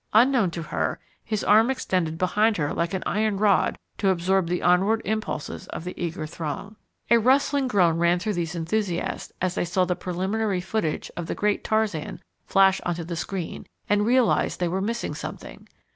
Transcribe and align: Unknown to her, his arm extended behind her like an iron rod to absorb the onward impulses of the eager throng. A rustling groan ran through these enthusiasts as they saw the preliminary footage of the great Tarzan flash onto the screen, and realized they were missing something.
Unknown 0.13 0.49
to 0.49 0.63
her, 0.63 0.99
his 1.23 1.43
arm 1.43 1.69
extended 1.69 2.17
behind 2.17 2.57
her 2.57 2.73
like 2.73 2.95
an 2.95 3.03
iron 3.05 3.37
rod 3.37 3.77
to 3.99 4.09
absorb 4.09 4.47
the 4.47 4.63
onward 4.63 4.99
impulses 5.05 5.67
of 5.67 5.83
the 5.83 5.93
eager 5.95 6.25
throng. 6.25 6.75
A 7.11 7.19
rustling 7.19 7.67
groan 7.67 7.99
ran 7.99 8.17
through 8.17 8.33
these 8.33 8.55
enthusiasts 8.55 9.31
as 9.43 9.53
they 9.53 9.63
saw 9.65 9.85
the 9.85 9.95
preliminary 9.95 10.59
footage 10.59 11.11
of 11.15 11.27
the 11.27 11.35
great 11.35 11.63
Tarzan 11.63 12.19
flash 12.47 12.81
onto 12.83 13.03
the 13.03 13.15
screen, 13.15 13.67
and 13.87 14.03
realized 14.07 14.59
they 14.59 14.67
were 14.67 14.81
missing 14.81 15.13
something. 15.13 15.67